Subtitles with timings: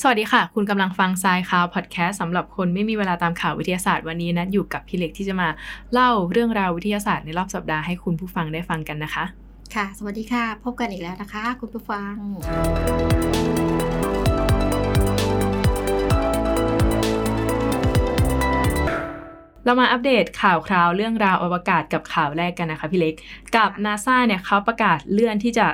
[0.00, 5.48] สวัสดีค่ะ คุณกำลังฟังทรายข่าวพอดแคสต์สำหรับคนไม่มีเวลาตามข่าววิทยาศาสตร์วันนี้นัดอยู่กับพี่เล็กที่จะมา
[5.92, 9.24] เล่าเรื่องราววิทยาศาสตร์ในรอบสัปดาห์ให้คุณผู้ฟังได้ฟังกันนะคะ
[9.74, 12.14] ค่ะ สวัสดีค่ะ พบกันอีกแล้วนะคะ คุณผู้ฟัง
[19.64, 23.14] เรามาอัปเดตข่าวคราวเรื่องราวอวกาศกับข่าวแรกกันนะคะพี่เล็ก
[23.56, 25.66] กับนาซาเนี่ยเขาประกาศเลื่อนที่จะ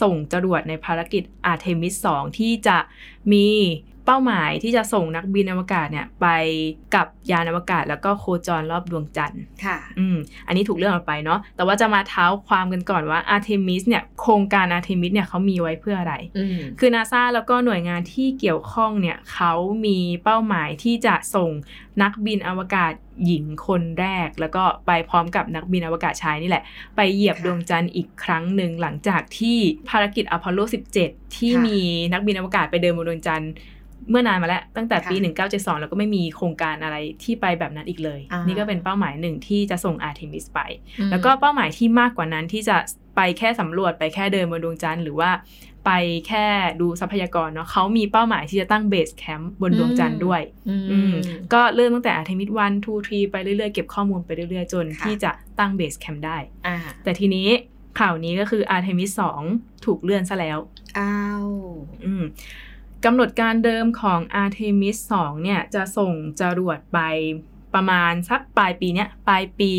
[0.00, 2.78] ส่งจรวดในภารกิจอาร์เทมิส2ที่จะ
[3.32, 3.48] มี
[4.10, 6.26] เป้าหมายที่จะส่งนักบินอวกาศเนี่ยไป
[6.94, 10.16] กับยานอวกาศ แล้วก็โคจรรอบดวงจันทร์ค่ะ อืม
[10.46, 19.52] อันนี้ถูกเลื่อนออกไปเนาะแต่ว่าจะมาเท้าความกันก่อนว่าอาร์เทมิสเนี่ยโครงการอาร์เทมิสเนี่ยเขามีไว้เพื่ออะไรอืมคือนาซาแล้วก็หน่วยงานที่เกี่ยวข้องเนี่ยเขา
[19.86, 21.50] มีเป้าหมายที่จะส่ง
[22.02, 22.92] นักบินอวกาศ
[23.26, 26.62] หญิงคนแรก แล้วก็ไปพร้อมกับนักบินอวกาศชายนี่แหละ
[26.96, 29.58] ไปเหยียบค่ะดวงจันทร์อีกครั้งหนึ่งหลังจากที่
[29.90, 30.60] ภารกิจอพอลโล
[31.00, 31.80] 17 ที่ค่ะมี
[32.12, 33.52] นักบินอวกาศไปเดินบนดวงจันทร์
[34.10, 40.60] เมื่อนานมาแล้ว ตั้งแต่ปีค่ะ1972 แล้วก็ไม่มีโครงการอะไรที่ไปแบบนั้นอีกเลยอ่านี่นี่ก็เป็นเป้าหมายหนึ่งที่จะส่งอาร์เทมิสไป
[40.98, 42.76] อืมแล้วก็เป้าหมายที่มากกว่านั้นที่จะ
[43.16, 45.30] ไปแค่สำรวจไปแค่เดินบนดวงจันทร์หรือว่า
[45.86, 45.90] ไป
[46.28, 46.46] แค่
[46.80, 51.12] ดูทรัพยากรเนาะเขามีเป้าหมายที่จะตั้ง base camp บนดวงจันทร์ด้วย อืมอืม
[51.52, 57.48] ก็เริ่มตั้งแต่อาร์เทมิส one two three ไปเรื่อยๆ เก็บข้อมูลไปเรื่อยๆ จนค่ะที่จะตั้ง base camp ได้อ่าแต่ทีนี้
[58.00, 59.10] ข่าวนี้ก็คืออาร์เทมิส
[59.52, 60.58] 2ถูกเลื่อนซะแล้ว
[60.98, 61.48] อ้าว
[62.04, 62.22] อืม
[63.04, 66.98] กำหนดการเดิมของ Artemis 2 เนี่ย จะส่งจรวดไป
[67.74, 69.70] ประมาณสักปลายปีเนี้ยปลายปี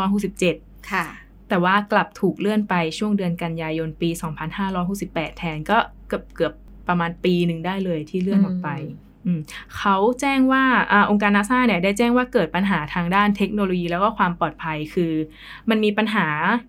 [0.00, 1.06] 2567 ค่ะ
[1.48, 4.10] แต่ว่ากลับถูกเลื่อนไปช่วงเดือนกันยายนปี
[4.74, 6.54] 2568 แทนก็เกือบเกือบ
[6.88, 9.07] ประมาณปีหนึ่งได้เลยที่เลื่อนออกไปอืม
[9.76, 15.12] เขาแจ้งว่าอาองค์การนาซาเนี่ยได้แจ้งว่าเกิดปัญหาทางด้านเทคโนโลยีแล้วก็ความปลอดภัยคือ
[15.70, 16.26] มันมีปัญหา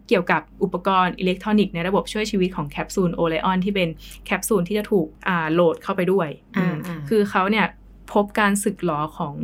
[0.07, 3.89] เกี่ยวกับอุปกรณ์อิเล็กทรอนิกส์ในระบบช่วยชีวิตของแคปซูลโอไรออนที่เป็น
[4.25, 7.67] แคปซูลที่จะถูกอ่าโหลดเข้าไปด้วยอ่าอืมอ่าคือเขาเนี่ย
[8.13, 9.35] พบการสึกหรอของ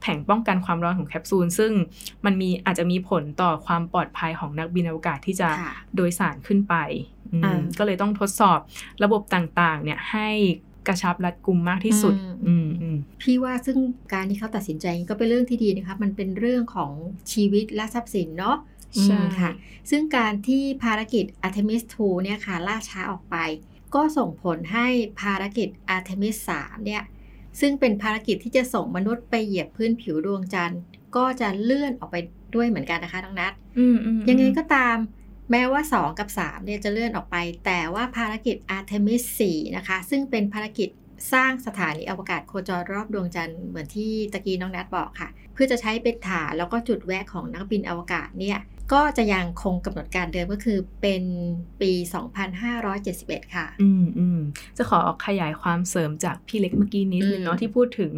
[0.00, 1.72] แผงป้องกันความร้อนของแคปซูล ซึ่ง
[2.24, 6.74] มันมีอาจจะมีผลต่อความปลอดภัยของนักบินอวกาศที่จะค่ะโดยสารขึ้นไป
[7.32, 8.58] อืมอ่าก็เลยต้องทดสอบ
[9.04, 10.28] ระบบต่างๆเนี่ยให้
[10.88, 13.78] กระชับรัดกุมมากที่สุด อืมอืมอืมพี่ว่าซึ่ง
[14.14, 16.92] การที่เขาตัดสินใจก็เป็นเรื่องที่ดีนะคะ มันเป็นเรื่องของ
[17.32, 18.56] ชีวิตและทรัพย์สินเนาะ
[19.02, 19.50] ใช่อืมค่ะ
[19.90, 23.36] ซึ่งการที่ภารกิจ Artemis 2 เนี่ยค่ะ ล่าช้าออกไป
[23.94, 24.86] ก็ส่งผลให้
[25.20, 27.02] ภารกิจ Artemis 3 เนี่ย
[27.60, 30.80] ซึ่งเป็นภารกิจที่จะส่งมนุษย์ไปเหยียบพื้นผิวดวงจันทร์
[31.16, 32.16] ก็จะเลื่อนออกไป
[32.54, 34.96] ด้วยเหมือนกันนะคะน้องนัทอืมอืมยังไงก็ตาม
[35.50, 39.22] แม้ว่า 2 กับ3เนี่ยจะเลื่อนออกไป แต่ว่าภารกิจ Artemis
[39.52, 40.88] 4 นะคะ ซึ่งเป็นภารกิจ
[41.32, 48.58] สร้างสถานีอวกาศโคจรรอบดวงจันทร์เหมือนที่ตะกี้น้องนัทบอกค่ะ เพื่อจะใช้เป็นฐานแล้วก็จุดแวะของนักบินอวกาศเนี่ย
[48.92, 51.22] ก็จะยังคงกำหนดการเดิมก็คือเป็น
[51.80, 51.92] ปี
[52.74, 54.40] 2571 ค่ะ อืมอืม
[54.76, 58.12] จะขอขยายความเสริมจากพี่เล็กเมื่อกี้นิดนึงเนาะอืมที่พูดถึง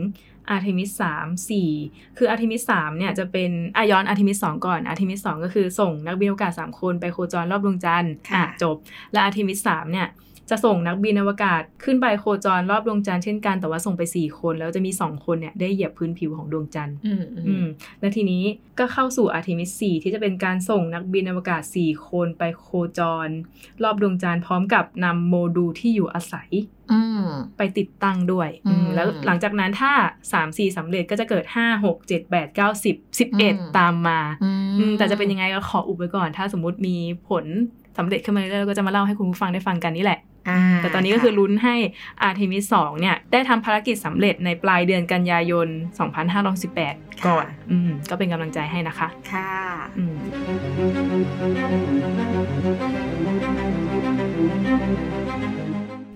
[0.50, 1.70] อาร์เทมิสสามสี่
[2.18, 8.76] คืออาร์เทมิสสามเนี่ยจะเป็นอาย้อนอาร์เทมิสสองก่อนอาร์เทมิสสองก็คือส่งนักบินอวกาศสามคนไปโคจรรอบดวงจันทร์ค่ะอะจบ
[9.12, 10.08] และอาร์เทมิสสามเนี่ย
[10.50, 17.66] จะส่งนักบินอวกาศขึ้นไปโคจรรอบดวงจันทร์เช่นกันแต่ว่าส่งไป 4 คน แล้วจะมี 2 คนเนี่ยได้เหยียบพื้นผิวของดวงจันทร์อืมอือืมม
[18.00, 18.42] แล้วทีนี้
[18.78, 22.68] ก็เข้าสู่อาร์เทมิส 4 ที่จะเป็นการส่งนักบินอวกาศ 4 คนไปโค
[22.98, 23.28] จร
[23.82, 26.48] รอบดวงจันทร์พร้อมกับนำโมดูลที่อยู่อาศัย
[26.92, 29.92] อืมไปติดตั้งด้วยอืมอืมแล้วหลังจากนั้นถ้า
[30.32, 36.96] 3 4สำเร็จก็จะเกิด 5 6 7 8 9 10อืม11 ตามมาอือืมแต่จะเป็นยังไงก็ขออุบไว้ก่อน ถ้าสมมติมี
[37.28, 37.46] ผล
[37.98, 40.35] สำเร็จขึ้นมาเรื่อยๆเราก็จะมาเล่าให้คุณผู้ฟังได้ฟังกันนี่แหละอ่า
[40.78, 41.74] แต่ตอนนี้ก็คือลุ้นให้
[42.22, 45.68] อาร์เทมิส2เนี่ย ได้ทำภารกิจสำเร็จในปลายเดือนกันยายน
[46.46, 49.52] 2568 ก่อนอืมก็เป็นกำลังใจให้นะคะ ค่ะ
[49.98, 50.16] อืม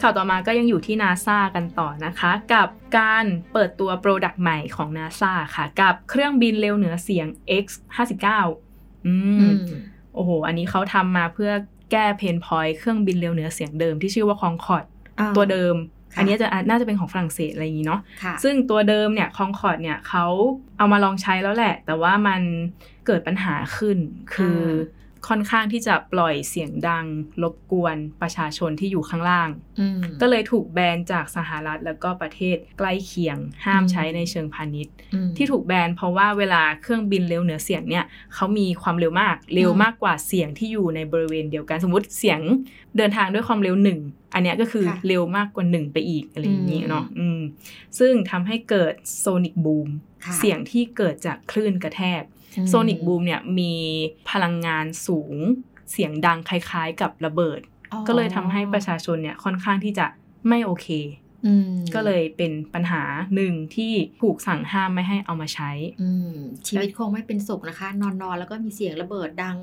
[0.02, 7.26] ข่าวต่อมาก็ยังอยู่ที่นาซากันต่อนะคะ กับการเปิดตัว product ใหม่ของนาซาค่ะ กับเครื่องบินเร็วเหนือเสียง
[7.64, 8.28] X59
[9.06, 9.54] อือืมม
[10.14, 11.52] โอ้โห อันนี้เขาทำมาเพื่อ
[11.90, 14.84] แก้ pain point เครื่องบินเร็วเหนือเสียงเดิมที่ชื่อว่าคองคอร์ด
[15.18, 15.74] อ่าตัวเดิม
[16.12, 20.26] ค่ะอันนี้จะน่าจะเป็นของฝรั่งเศสอะไรอย่างนี้เนาะค่ะซึ่งตัวเดิมเนี่ยคองคอร์ดเนี่ยเขา
[20.78, 22.42] เอามาลองใช้แล้วแหละ แต่ว่ามัน
[23.06, 23.98] เกิดปัญหาขึ้น
[24.34, 24.60] คือ
[25.28, 27.06] ค่อนข้างที่จะปล่อยเสียงดัง
[27.42, 29.48] รบกวนประชาชนที่อยู่ข้างล่าง
[29.80, 42.40] อืมก็เลยถูกแบนจากสหรัฐแล้วก็ประเทศใกล้เคียง ห้ามอืมใช้ในเชิงพาณิชย์อืมที่ถูกแบนเพราะว่าเวลาเครื่องบินเร็วเหนือเสียงเนี่ยเขามีความเร็วมากเร็วอืมมากกว่าเสียงที่อยู่ในบริเวณเดียวกัน สมมติเสียง
[42.96, 44.00] เดินทางด้วยความเร็วหนึ่ง
[44.34, 47.40] อันเนี้ยก็คือค่ะเร็วมากกว่าหนึ่งไปอีกอะไรอย่างนี้อืมเนาะอืม
[47.98, 49.88] ซึ่งทำให้เกิดโซนิกบูม
[50.24, 53.72] ค่ะเสียงที่เกิดจากคลื่นกระแทกอืม sonic boom เนี่ยมี
[54.30, 55.34] พลังงานสูง
[55.92, 57.60] เสียงดังคล้ายๆ กับระเบิด
[57.92, 60.06] อ๋อก็เลยทำให้ประชาชนเนี่ยค่อนข้างที่จะ
[60.48, 60.88] ไม่โอเค
[61.46, 63.02] อืมก็เลยเป็นปัญหา
[63.34, 63.92] หนึ่งที่
[64.22, 65.70] ถูกสั่งห้ามไม่ให้เอามาใช้
[66.02, 66.34] อืม
[66.66, 69.58] ชีวิตคงไม่เป็นสุขนะคะ นอนนอนๆแล้วก็มีเสียงระเบิดดัง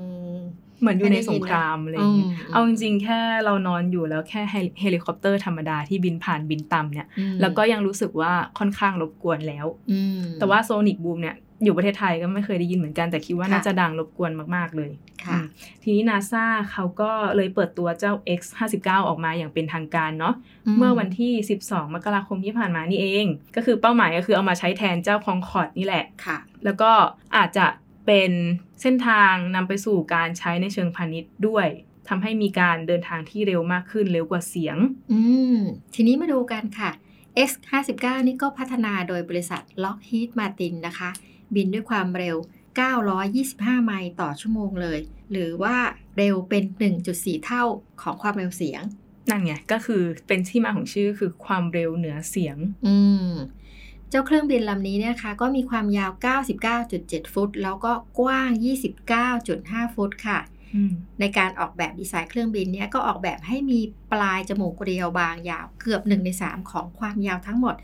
[0.80, 14.90] เหมือนอยู่ในไม่ได้สยิงนครามอะไรอย่างเงี้ยอืมเอาจริงๆแค่เรานอนอยู่แล้วแค่เฮลิเฮลิคอปเตอร์ธรรมดาที่บินผ่านบินต่ำเนี่ยอืมแล้วก็ยังรู้สึกว่าค่อนข้างรบกวนแล้วอืมแต่ว่าโซนิกบูมเนี่ย อยู่ประเทศไทยก็ไม่เคยได้ยินเหมือนกันแต่คิดว่าค่ะน่าจะดังรบกวนมากๆเลย
[15.24, 15.44] ค่ะอืม
[15.82, 20.34] ทีนี้นาซาเขาก็เลยเปิดตัวเจ้า X59 ออกมาอย่างเป็นทางการเนาะ
[20.78, 21.32] เมื่อวันที่
[21.64, 23.26] 12 มกราคมที่ผ่านมานี่เอง
[23.56, 26.90] ก็คือเป้าหมายก็คือเอามาใช้แทนเจ้าคองคอร์ดนี่แหละค่ะ แล้วก็
[27.36, 27.66] อาจจะ
[28.06, 28.32] เป็น
[28.82, 31.66] เส้นทางนำไปสู่การใช้ในเชิงพาณิชย์ด้วย
[32.08, 34.76] ทำให้มีการเดินทางที่เร็วมากขึ้นเร็วกว่าเสียง
[35.12, 35.20] อื
[35.56, 35.58] ม
[35.94, 36.90] ทีนี้มาดูกันค่ะ
[37.50, 41.10] X59 นี่ก็พัฒนาโดยบริษัท Lockheed Martin นะคะ
[41.54, 42.36] บินด้วยความเร็ว
[43.10, 44.98] 925 ไมล์ต่อชั่วโมงเลย
[45.32, 45.76] หรือว่า
[46.16, 46.64] เร็วเป็น
[47.04, 47.62] 1.4 เท่า
[48.02, 48.82] ของความเร็วเสียง
[49.30, 52.56] นั่นไง ก็คือเป็นที่มาของชื่อคือความเร็วเหนือเสียง
[52.86, 52.96] อื
[53.30, 53.32] ม
[54.10, 56.10] เจ้าเครื่องบินลำนี้เนี่ยนะคะ ก็มีความยาว
[56.72, 58.50] 99.7 ฟุต แล้วก็กว้าง
[59.22, 60.38] 29.5 ฟุตค่ะ
[60.74, 63.80] อืมในการออกแบบดีไซน์เครื่องบินเนี่ยก็ออกแบบให้มี
[64.12, 67.74] ปลายจมูกเรียวบางยาวเกือบ1ใน3ของความยาวทั้งหมด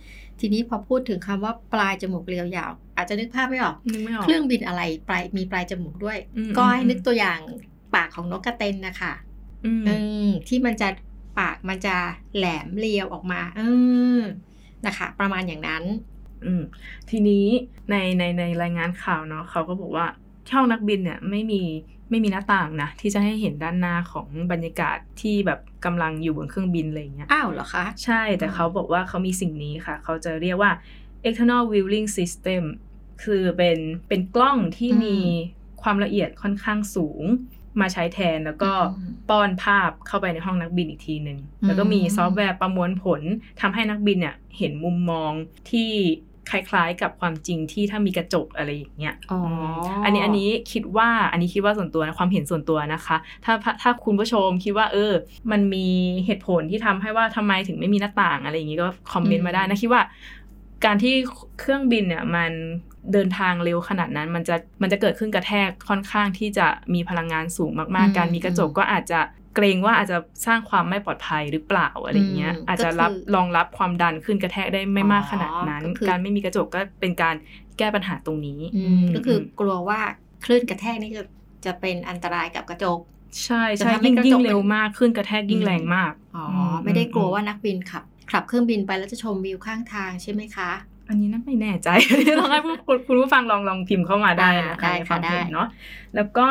[0.40, 7.38] ทีนี้พอพูดถึงคำว่าปลายจมูกเรียวยาว อาจจะนึกภาพไม่ออกนึกไม่ออกเครื่องบินอะไรปลายมีปลายจมูกด้วยอืมก็ให้อืมนึกตัวอย่าง
[7.94, 9.12] ปากของนกกระเตนนะคะ
[9.64, 9.96] อืมอื
[10.26, 10.88] มที่มันจะ
[11.38, 11.96] ปากมันจะ
[12.36, 13.62] แหลมเรียวออกมา เอ
[14.18, 14.20] อ
[14.86, 15.84] นะคะ ประมาณอย่างนั้น
[16.44, 16.62] อืม
[17.10, 17.46] ทีนี้
[17.90, 20.06] ในในในรายงานข่าวเนาะเขาก็บอกว่า
[20.50, 21.62] ช่องนักบินเนี่ยไม่มี
[22.10, 30.72] ไม่มีหน้าต่างนะ ที่จะให้เห็นด้านหน้าของบรรยากาศที่แบบกำลังอยู่บนเครื่องบินอะไรอย่างเงี้ยอ้าวเหรอคะใช่แต่เขาบอกว่าเขามีสิ่งนี้ค่ะ เขาจะเรียกว่า
[31.26, 32.62] external viewing system
[33.24, 33.78] คือเป็น
[34.08, 35.18] เป็นกล้องที่อืมมี
[35.82, 37.24] ความละเอียดค่อนข้างสูง
[37.80, 43.20] มาใช้แทนแล้วก็อืมป้อนภาพเข้าไปในห้องนักบินอีกทีหนึ่งอืมแล้วก็มีซอฟต์แวร์ประมวลผล
[43.60, 45.32] ทำให้นักบินเนี่ยเห็นมุมมอง
[45.70, 45.92] ที่
[46.50, 55.12] คล้ายๆ กับความจริงที่ถ้ามีกระจกอะไรอย่างเงี้ยอ๋อออันนี้อันนี้คิดว่าอันนี้คิดว่าส่วนตัวนะความเห็นส่วนตัวนะคะ ถ้าถ้าคุณผู้ชมคิดว่า เออ
[55.50, 55.88] มันมี
[56.26, 60.02] เหตุผลที่ทำให้ว่าทำไมถึงไม่มีหน้าต่างอะไรอย่างงี้ก็คอมเมนต์มาได้นะคิดว่า
[60.84, 61.14] การที่
[61.60, 62.52] เครื่องบินเนี่ยมัน
[63.12, 69.20] เดินทางเร็วขนาดนั้นมันจะมันจะเกิดขึ้นกระแทกค่อนข้างที่จะมีพลังงานสูงมากอืมๆการมีกระจกก็อาจจะ
[69.54, 77.34] เกรงว่าอาจจะสร้างความไม่ปลอดภัยหรือเปล่าอะไรอย่างเงี้ยอืมอาจจะก็คือรับรองรับความดันขึ้นกระแทกได้ไม่มากอ๋อขนาดนั้นก็คือการไม่มีกระจกก็เป็นการ
[77.78, 80.00] แก้ปัญหาตรงนี้อืมก็คือกลัวว่า
[80.44, 81.24] คลื่นกระแทกนี่จะ
[81.66, 82.98] จะเป็นอันตรายกับกระจก
[83.44, 90.70] ใช่จะใช่ทำให้ยิ่งกระจกยิ่งเป็นเร็วมากขึ้นกระแทกยิ่งอืมแรงมากอ๋อมไม่ได้กลัวอืมว่านักบินขับขับเครื่องบินไปแล้วจะชมวิวข้างทางใช่ไหมคะ
[91.08, 91.88] อันนี้น่าไม่แน่ใจ
[92.38, 95.68] ลองให้ผู้คุณคุณผู้ฟังลองลองพิมพ์เข้ามาได้นะได้คะในคค่ะวามเห็นได้เนาะ
[96.16, 96.46] แล้วก็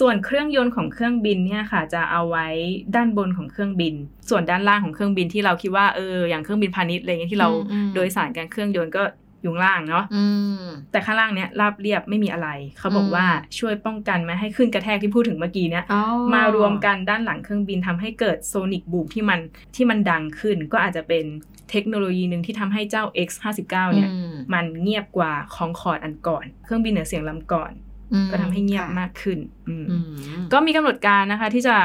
[0.00, 2.46] ส่วนเครื่องยนต์ของเครื่องบินเนี่ยค่ะ จะเอาไว้
[2.94, 3.94] ด้านบนของเครื่องบิน
[4.30, 9.02] ส่วนด้านล่างของเครื่องบินที่เราคิดว่าเอออย่างเครื่องบินพาณิชย์อะไรเงี้ยที่เราอืมอืมโดยสารกันเครื่องยนต์ก็
[9.42, 10.24] อยู่ข้างล่างเนาะอื
[10.62, 12.48] มแต่ข้างล่างเนี้ยราบเรียบไม่มีอะไร
[12.78, 13.26] เขาบอกอืมว่า
[13.58, 16.02] ช่วยป้องกันไม่ให้ขึ้นกระแทกที่พูดถึงเมื่อกี้เนี้ยอ๋อ
[16.34, 19.40] มารวมกันด้านหลังเครื่องบินทำให้เกิดโซนิกบูมที่มัน
[19.76, 21.24] ที่มันดังขึ้นก็อาจจะเป็น
[21.70, 27.72] เทคโนโลยีหนึ่งที่ทำให้เจ้า X59 เนี่ยอืมมันเงียบกว่าคองคอร์ดอันก่อน เครื่องบินเหนือเสียงลำก่อน
[28.12, 29.38] อืมก็ทำให้เงียบค่ะมากขึ้น
[29.68, 30.04] อืมอืม
[30.52, 31.76] ก็มีกำหนดการนะคะที่จะ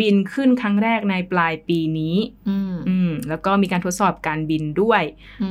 [0.00, 2.16] บินขึ้นครั้งแรกในปลายปีนี้
[2.48, 5.02] อืมอืมแล้วก็มีการทดสอบการบินด้วย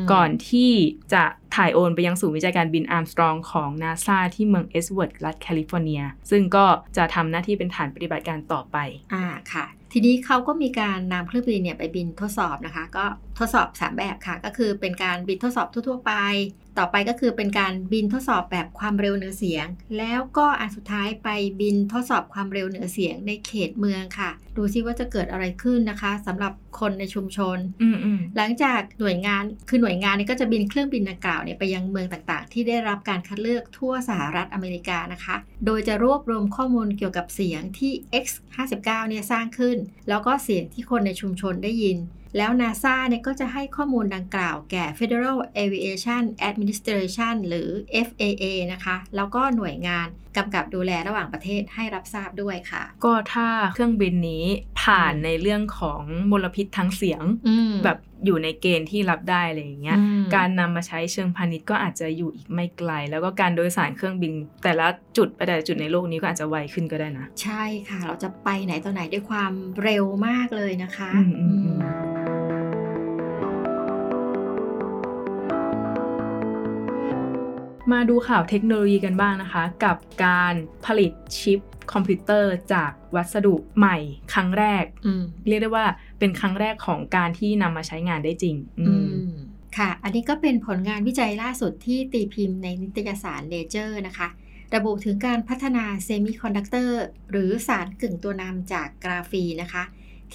[0.01, 0.71] มก่อนที่
[1.13, 1.23] จะ
[1.55, 6.65] ถ่ายโอนไปยังศูนย์วิจัยการบินอาร์มสตรองของนาซาที่เมืองเอ็ดเวิร์ดรัฐแคลิฟอร์เนีย ซึ่งก็
[6.97, 8.77] จะทำหน้าที่เป็นฐานปฏิบัติการต่อไป
[9.13, 13.05] อ่าค่ะทีนี้เขาก็มีการนำเครื่องบินเนี่ยไปบินทดสอบนะคะ ก็
[13.39, 16.13] ทดสอบ 3 แบบค่ะ ก็คือเป็นการบินทดสอบทั่ว ๆ ไป
[16.77, 19.65] ต่อไปก็คือเป็นการบินทดสอบแบบความเร็วเหนือเสียง
[19.97, 21.29] แล้วก็อันสุดท้ายไป
[21.61, 37.91] บินทดสอบความเร็วเหนือเสียงในเขตเมืองค่ะ ดูซิว่าจะเกิดอะไรขึ้นนะคะสำหรับคนในชุมชนอืมอืมหลังจากหน่วยงานคือหน่วยงานนี้ก็จะบินเครื่องบินดังกล่าวเนี่ยไปยังเมืองต่างๆ ที่ได้รับการคัดเลือกทั่วสหรัฐอเมริกานะคะ โดยจะรวบรวมข้อมูลเกี่ยวกับเสียงที่
[38.23, 39.77] X59 เนี่ยสร้างขึ้น
[40.09, 41.97] แล้วก็เสียงที่คนในชุมชนได้ยิน
[42.37, 47.69] แล้วนาซาเนี่ยก็จะให้ข้อมูลดังกล่าวแก่ Federal Aviation Administration หรือ
[48.07, 50.07] FAA นะคะ แล้วก็หน่วยงาน
[50.37, 54.45] กำกับดูแลระหว่างประเทศให้รับทราบด้วยค่ะ ก็ถ้าเครื่องบินนี้
[54.81, 64.33] ผ่านในเรื่องของมลพิษทางเสียงอืมแบบอยู่ในเกณฑ์ที่รับได้อะไรอย่างเงี้ยอืมการนำมาใช้เชิงพาณิชย์ก็อาจจะอยู่อีกไม่ไกล แล้วก็การโดยสารเครื่องบิน
[64.63, 71.89] แต่ละจุดไปแต่ละจุดในโลกนี้ก็อาจจะไวขึ้นก็ได้นะ ใช่ค่ะ เราจะไปไหนต่อไหนด้วยความเร็วมากเลยนะคะ อืมอืมอืมอื
[72.37, 72.38] ม
[77.93, 80.53] มาดูข่าวเทคโนโลยีกันบ้างนะคะ กับการ
[80.85, 81.59] ผลิตชิป
[81.93, 83.97] คอมพิวเตอร์จากวัสดุใหม่
[84.33, 85.85] ครั้งแรกอืมเรียกได้ว่า
[86.19, 89.29] เป็นครั้งแรกของการที่นำมาใช้งานได้จริงอือืมม
[89.77, 94.27] ค่ะ อันนี้ก็เป็นผลงานวิจัยล่าสุดที่ตีพิมพ์ในนิตยสาร Nature นะคะ
[94.75, 99.83] ระบุถึงการพัฒนาเซมิคอนดักเตอร์หรือสารกึ่งตัวนำจากกราฟีนนะคะ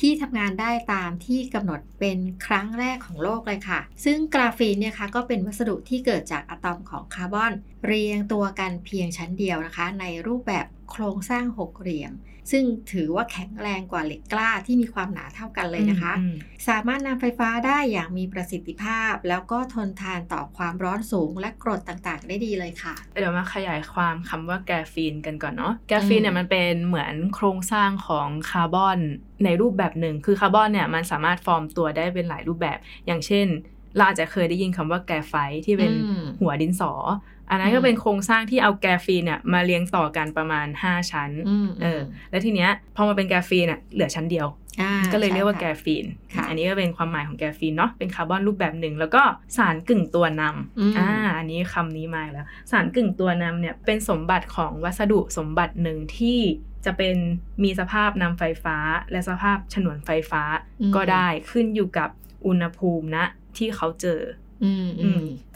[0.01, 7.53] ที่ทำงานได้ตามที่กำหนดเป็นครั้งแรกของโลกเลยค่ะ ซึ่งกราฟีนเนี่ยค่ะก็เป็นวัสดุที่เกิดจากอะตอมของคาร์บอน
[7.87, 12.15] เรียงตัวกันเพียงชั้นเดียวนะคะ ในรูปแบบ โครงสร้างหกเหลี่ยม
[12.53, 16.37] ซึ่งถือว่าแข็งแรงกว่าเหล็กกล้าที่มีความหนาเท่ากันเลยนะคะอืม
[16.69, 28.99] สามารถนำไฟฟ้าได้อย่างมีประสิทธิภาพ แล้วก็ทนทานต่อความร้อนสูงและกรดต่างๆ ได้ดีเลยค่ะ เดี๋ยวมาขยายความคำว่าแกรฟีนกันก่อนเนาะแกรฟีนเนี่ยมันเป็นเหมือนโครงสร้างของคาร์บอน
[29.45, 33.47] ในรูปแบบหนึ่ง คือคาร์บอนเนี่ยมันสามารถฟอร์มตัวได้เป็นหลายรูปแบบ อย่างเช่น
[33.97, 36.93] เราอาจจะเคยได้ยินคำว่าแกรไฟท์ที่เป็นอืมหัวดินสอ
[37.51, 44.49] อันนั้นก็อืมเป็นโครงสร้างที่เอาแกรฟีนเนี่ยมาเรียงต่อกันประมาณ 5 ชั้นอืมเออแล้วทีเนี้ยพอมาเป็นแกรฟีนอะเหลือชั้นเดียว
[44.83, 49.23] อ่าก็เลยเรียกว่าใช่แกค่ะรฟีนค่ะอันนี้ก็เป็นความหมายของแกรฟีนเนาะ เป็นคาร์บอนรูปแบบหนึ่ง แล้วก็
[49.57, 56.41] สารกึ่งตัวนำอืมอ่า อันนี้คำนี้มาอีกแล้ว สารกึ่งตัวนำเนี่ยเป็นสมบัติของวัสดุสมบัติหนึ่งที่
[56.85, 57.17] จะเป็น
[57.65, 58.77] มีสภาพนำไฟฟ้า
[59.11, 60.43] และสภาพฉนวนไฟฟ้า
[60.81, 62.11] อืมก็ได้ขึ้นอยู่กับ
[62.47, 63.25] อุณหภูมินะ
[63.57, 64.44] ที่เขาเจออืมอือืมม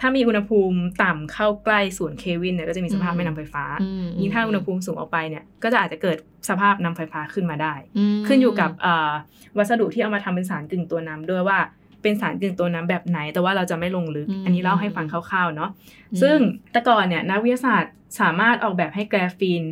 [0.00, 6.16] ถ้ามีอุณหภูมิต่ำเข้าใกล้ศูนย์เควินเนี่ยก็จะมีสภาพอืมไม่นำไฟฟ้าอืมยิ่งถ้าอุณหภูมิสูงออกไปเนี่ย ก็จะอาจจะเกิด
[6.48, 7.74] สภาพนำไฟฟ้าขึ้นมาได้
[8.18, 9.12] มขึ้นอยู่กับเอ่อ
[9.58, 11.58] วัสดุที่เอามาทำเป็นสารกึ่งตัวนำด้วยว่า
[12.02, 15.70] เป็นสารกึ่งตัวนำแบบไหน แต่ว่าเราจะไม่ลงลึกอืมอันนี้เล่าให้ฟังคร่าวๆเนาะ
[16.12, 16.38] อืมซึ่ง
[16.72, 19.62] แต่ก่อนเนี่ยนักวิทยาศาสตร์สามารถออกแบบให้แกรฟีน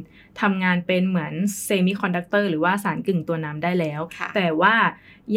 [0.40, 1.32] ทำงานเป็นเหมือน
[1.64, 4.74] เซมิคอนดักเตอร์หรือว่าสารกึ่งตัวนำได้แล้วค่ะแต่ว่า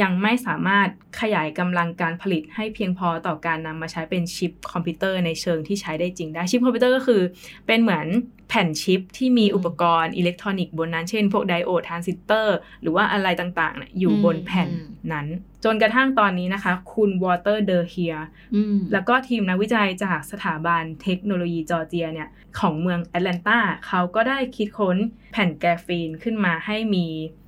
[0.01, 0.87] ยังไม่สามารถ
[1.21, 7.21] ขยายกำลังการผลิตให้เพียงพอต่อการนำมาใช้เป็นชิปคอมพิวเตอร์ในเชิงที่ใช้ได้จริงได้ชิปคอมพิวเตอร์ก็คือ
[7.67, 8.07] เป็นเหมือน
[8.49, 14.69] แผ่นชิปที่มีอุปกรณ์อิเล็กทรอนิกส์บนนั้น เช่น พวกไดโอดทรานซิสเตอร์ หรือว่าอะไรต่างๆเนี่ยอยู่บนแผ่น
[15.13, 15.27] นั้น
[15.63, 18.15] จนกระทั่งตอนนี้นะคะ คุณวอลเตอร์เดอ เฮียร์
[18.55, 22.29] อืมแล้วก็ทีมนักวิจัยจากสถาบันเทคโนโลยีจอร์เจียเนี่ย
[22.59, 24.97] ของเมืองแอตแลนตาเขาก็ได้คิดค้น
[25.33, 27.05] แผ่นแกรฟีนขึ้นมาให้มี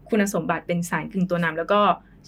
[0.09, 1.81] คุณสมบัติเป็นสารกึ่งตัวนำแล้วก็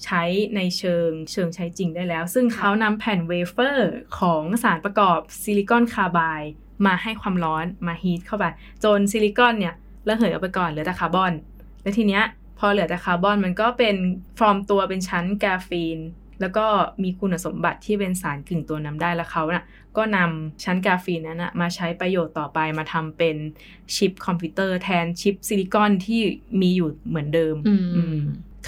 [0.04, 0.24] ใช้
[0.56, 6.42] ในเชิงเชิงใช้จริงได้แล้ว ซึ่งเขานำแผ่นเวเฟอร์ของสารประกอบซิลิคอนคาร์ไบด์
[6.86, 8.46] มาให้ความร้อนมา heat เข้าไป
[8.84, 9.76] จนซิลิคอนเนี่ย
[10.08, 11.34] ระเหยออกไปก่อนเหลือแต่คาร์บอน
[11.82, 12.24] แล้วทีเนี้ย
[12.60, 13.96] พอเหลือแต่คาร์บอนมันก็เป็น
[14.40, 16.00] ฟอร์มตัวเป็นชั้นแกรฟีน
[16.42, 16.66] แล้วก็
[17.04, 19.66] มีคุณสมบัติที่เป็นสารกึ่งตัวนำได้แล้วเขาน่ะ
[19.98, 23.36] ก็นำชั้นกราฟีนนั้นนะมาใช้ประโยชน์ต่อไปมาทำเป็น
[23.96, 26.22] ชิปคอมพิวเตอร์แทนชิปซิลิคอนที่
[26.62, 28.20] มีอยู่เหมือนเดิมอืมอืม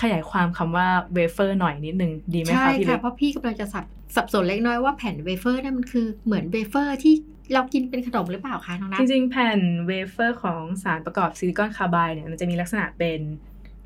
[0.02, 3.86] ขยายความคำว่าเวเฟอร์หน่อยนิดนึงดีไหมใช่คะพี่เล็ค่ะกเพราะพี่กำลังจะสับ
[4.16, 7.14] สับสนเล็กน้อยว่าแผ่นเวเฟอร์นั่นมันคือเหมือนเวเฟอร์ที่
[7.54, 13.20] เรากินเป็นขนมหรือเปล่าคะน้องนัทจริงๆ แผ่นเวเฟอร์ของสารประกอบซิลิคอนคาร์ไบด์เนี่ยมันจะมีลักษณะเป็น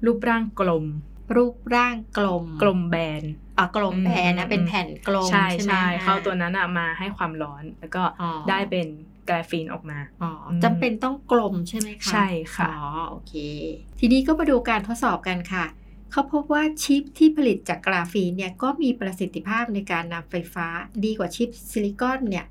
[0.06, 0.86] รูปร่างกลม
[1.36, 3.24] รูปร่างกลม กลมแบน
[3.58, 8.88] อะกลมแบนนะอืมเป็นแผ่นกลมใช่ใช่ไหมใช่อ่เข้าตัวนั้นอะมาให้ความร้อน แล้วก็อ๋อได้เป็น
[9.30, 13.34] กราฟีนออกมาอ๋ออมจำเป็นต้องกลมใช่ไหมคะใช่ค่ะอ๋อโอเค
[14.00, 15.66] ทีนี้ก็มาดูการทดสอบกันค่ะ
[16.12, 20.68] เขาพบว่าชิปที่ผลิตจากกราฟีนเนี่ยก็มีประสิทธิภาพในการนำไฟฟ้า
[21.04, 22.46] ดีกว่าชิปซิลิคอนเนี่ย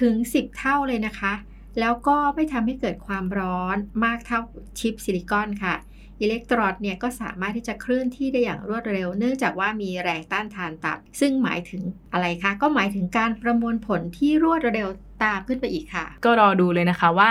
[0.00, 1.32] ถึง 10 เท่าเลยนะคะ
[1.80, 4.40] แล้วก็ไม่ทำให้เกิดความร้อนมากเท่า
[4.78, 5.74] ชิปซิลิคอนค่ะ
[6.20, 11.82] อิเล็กตรอนเนี่ยก็สามารถที่จะเคลื่อนที่ได้อย่างรวดเร็ว เนื่องจากว่ามีแรงต้านทานต่ำซึ่งหมายถึง
[12.12, 14.88] อะไรคะ ก็หมายถึงการประมวลผลที่รวดเร็ว
[15.24, 17.30] ตามขึ้นไปอีกค่ะ ก็รอดูเลยนะคะว่า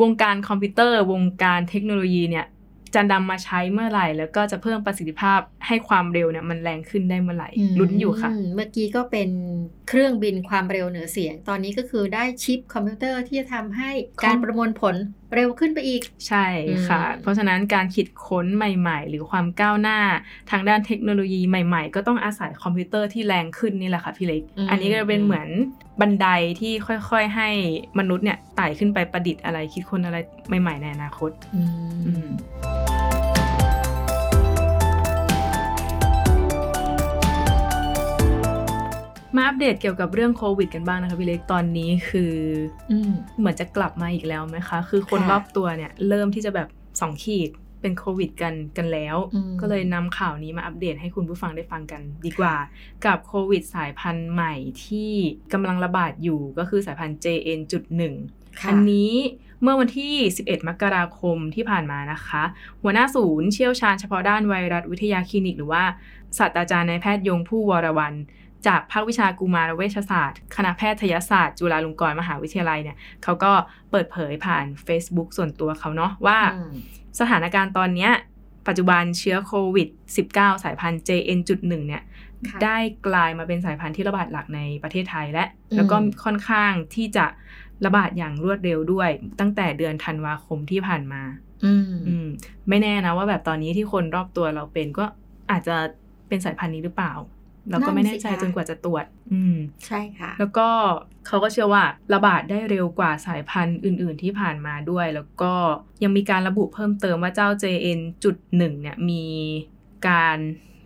[0.00, 2.46] วงการคอมพิวเตอร์ วงการเทคโนโลยีเนี่ย
[2.94, 9.30] จะนำมาใช้เมื่อไหร่ แล้วก็จะเพิ่มประสิทธิภาพให้ความเร็วเนี่ยมันแรงขึ้นได้เมื่อไหร่ลุ้นอยู่ค่ะเมื่อกี้ก็เป็น
[9.88, 13.90] เครื่องบินความเร็วเหนือเสียง ตอนนี้ก็คือได้ชิปคอมพิวเตอร์ที่จะทำให้
[14.24, 14.94] การประมวลผล
[15.34, 16.46] เร็วขึ้นไปอีก ใช่
[16.88, 19.98] ค่ะอืมเพราะฉะนั้นการคิดค้นใหม่ๆ หรือความก้าวหน้า
[20.50, 25.48] ทางด้านเทคโนโลยีใหม่ ๆ ก็ต้องอาศัยคอมพิวเตอร์ที่แรงขึ้นนี่แหละค่ะพี่เล็ก อันนี้ก็เป็นเหมือน
[26.00, 26.26] บันได
[26.60, 26.72] ที่
[27.10, 27.48] ค่อยๆ ให้
[27.98, 30.16] มนุษย์เนี่ยไต่ขึ้นไปประดิษฐ์อะไรคิดค้นอะไร
[30.60, 31.60] ใหม่ ๆ ในอนาคตอื
[32.06, 32.28] อืม
[39.36, 42.34] มมาอัปเดตเกี่ยวกับเรื่องโควิดกันบ้างนะคะพี่เล็กตอนนี้คือ
[42.90, 46.68] อืมเหมือนจะกลับมาอีกแล้วไหมคะ คือคนค่ะรอบตัวเนี่ย เริ่มที่จะแบบ
[47.00, 47.50] สองขีด
[47.80, 52.54] เป็นโควิดกันกันแล้วอืมก็เลยนำข่าวนี้มาอัปเดตให้คุณผู้ฟังได้ฟังกันดีกว่า
[53.04, 55.12] กับโควิดสายพันธุ์ใหม่ที่
[55.52, 58.02] กำลังระบาดอยู่ก็คือสายพันธุ์ JN.1
[58.60, 59.14] ค่ะอันนี้
[59.62, 62.42] เมื่อวันที่ 11 มกราคมที่ผ่านมานะคะ
[62.82, 65.84] หัวหน้าศูนย์เชี่ยวชาญเฉพาะด้านไวรัสวิทยาคลินิก หรือว่า
[66.38, 68.14] ศาสตราจารย์นายแพทย์ยงผู้วรวัน
[68.66, 73.52] จากภาควิชากุมารเวชศาสตร์ คณะแพทยศาสตร์ จุฬาลงกรณ์มหาวิทยาลัยเนี่ยเขาก็
[73.90, 76.74] เปิดเผยผ่าน Facebook ส่วนตัวเขาเนาะว่าอืม
[77.20, 78.12] สถานการณ์ตอนเนี้ย
[78.68, 79.88] ปัจจุบันเชื้อโควิด
[80.26, 82.02] -19 สายพันธุ์ JN.1 เนี่ย
[82.48, 87.26] ค่ะได้กลายมาเป็นสายพันธุ์ที่ระบาดหลักในประเทศไทยและอืมแล้วก็ค่อนข้างที่จะ
[87.86, 89.10] ระบาดอย่างรวดเร็วด้วย
[89.40, 91.22] ตั้งแต่เดือนธันวาคมที่ผ่านมา
[91.64, 92.26] อืมอืม
[92.68, 95.04] ไม่แน่นะว่าแบบตอนนี้ที่คนรอบตัวเราเป็นก็
[95.50, 95.76] อาจจะ
[96.28, 97.12] เป็นสายพันธุ์นี้หรือเปล่า
[97.70, 99.56] เราก็ไม่แน่ใจนั่นสิคะจนกว่าจะตรวจ อืม
[99.86, 100.68] ใช่ค่ะ แล้วก็
[101.26, 105.52] เขาก็เชื่อว่าระบาดได้เร็วกว่าสายพันธุ์อื่น ๆ ที่ผ่านมาด้วย แล้วก็
[106.02, 109.24] ยังมีการระบุเพิ่มเติมว่าเจ้า JN.1 เนี่ยมี
[110.08, 110.38] การ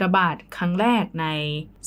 [0.02, 1.26] ระบาดครั้งแรกใน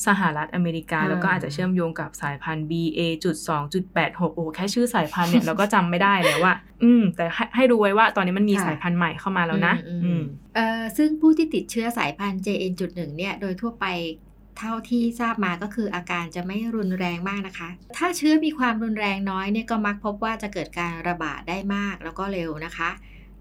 [0.06, 10.22] สหรัฐอเมริกาอ่าแล้วก็อาจจะเชื่อมโยงกับสายพันธุ์ BA.2.86 โอ้โหแค่ชื่อสายพันธุ์เนี่ยเราก็จำไม่ได้แล้วว่า อืม แต่ให้ให้รู้ไว้ว่าตอนนี้มันมีสายพันธุ์ใหม่เข้ามาแล้วนะ อืมอืม
[10.54, 13.86] เอ่อซึ่งผู้ที่ติดเชื้อสายพันธุ์ JN.1 เนี่ย โดยทั่วไป
[14.58, 22.90] เท่าที่ทราบมาก็คืออาการจะไม่รุนแรงมากนะคะ ถ้าเชื้อมีความรุนแรงน้อยเนี่ยก็มักพบว่าจะเกิดการระบาดได้มากแล้วก็เร็วนะคะ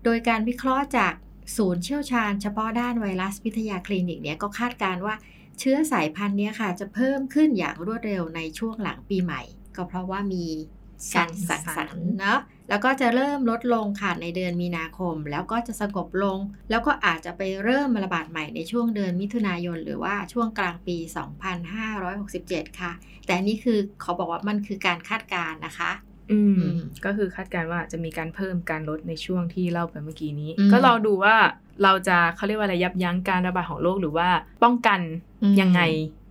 [0.03, 1.13] โดยการวิเคราะห์จาก
[1.57, 5.15] ศูนย์เชี่ยวชาญเฉพาะด้านไวรัสวิทยาคลินิกเนี่ยก็คาดการว่า
[5.59, 9.41] เชื้อสายพันธุ์นี้ค่ะจะเพิ่มขึ้นอย่างรวดเร็วในช่วงหลังปีใหม่
[9.75, 10.45] ก็เพราะว่ามี
[11.15, 20.97] การสังสรรค์เนาะแล้วก็จะเริ่มลดลงค่ะในเดือนมีนาคม แล้วก็จะสงบลง แล้วก็อาจจะไปเริ่มระบาดใหม่ในช่วงเดือนมิถุนายน หรือว่าช่วงกลางปี
[21.87, 22.91] 2567 ค่ะ
[23.25, 25.91] แต่นี่คือเขาบอกว่ามันคือการคาดการณ์นะคะ
[26.31, 31.35] อืมอืม ก็คือคาดการณ์ว่าจะมีการเพิ่มการลดในช่วงที่เล่าไปเมื่อกี้นี้อืมก็เราดูว่า
[31.83, 34.27] เราจะเขาเรียกว่าอะไรยับยั้งการระบาดของโรคหรือว่า
[34.63, 34.99] ป้องกัน
[35.43, 35.81] อืมยังไง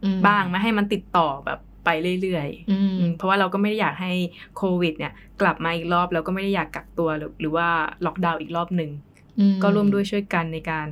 [0.04, 1.88] อืมบ้างไม่ให้มันติดต่อแบบ ไป
[2.22, 4.12] เรื่อยอืมๆอืมเพราะว่าเราก็ไม่ได้อยากให้
[4.56, 7.68] โควิด เนี่ย กลับมาอีกรอบแล้วก็ไม่ได้อยากกักตัวหรือหรือว่า
[8.06, 8.90] ล็อกดาวน์อีกรอบหนึ่ง
[9.38, 10.88] อืก็ร่วมด้วยช่วยกันในการ